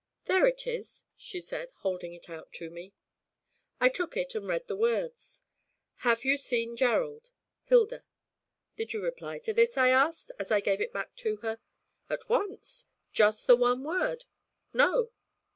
'There 0.25 0.47
it 0.47 0.65
is,' 0.65 1.03
she 1.15 1.39
said, 1.39 1.73
holding 1.81 2.11
it 2.11 2.27
out 2.27 2.51
to 2.51 2.71
me. 2.71 2.91
I 3.79 3.87
took 3.87 4.17
it 4.17 4.33
and 4.33 4.47
read 4.47 4.65
the 4.67 4.75
words: 4.75 5.43
'Have 5.97 6.25
you 6.25 6.37
seen 6.37 6.75
Gerald? 6.75 7.29
Hilda.' 7.65 8.03
'Did 8.77 8.93
you 8.93 9.03
reply 9.03 9.37
to 9.37 9.53
this?' 9.53 9.77
I 9.77 9.89
asked, 9.89 10.31
as 10.39 10.49
I 10.51 10.59
gave 10.59 10.81
it 10.81 10.91
back 10.91 11.15
to 11.17 11.35
her. 11.45 11.59
'At 12.09 12.27
once 12.29 12.85
just 13.13 13.45
the 13.45 13.55
one 13.55 13.83
word, 13.83 14.25
"No."' 14.73 15.11